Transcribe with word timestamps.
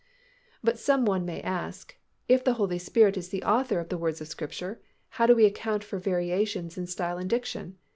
But 0.63 0.79
some 0.79 1.05
one 1.05 1.25
may 1.25 1.43
ask, 1.43 1.95
"If 2.27 2.43
the 2.43 2.53
Holy 2.55 2.79
Spirit 2.79 3.17
is 3.17 3.29
the 3.29 3.43
author 3.43 3.79
of 3.79 3.89
the 3.89 3.99
words 3.99 4.19
of 4.19 4.27
Scripture, 4.27 4.81
how 5.09 5.27
do 5.27 5.35
we 5.35 5.45
account 5.45 5.83
for 5.83 5.99
variations 5.99 6.75
in 6.75 6.87
style 6.87 7.19
and 7.19 7.29
diction? 7.29 7.77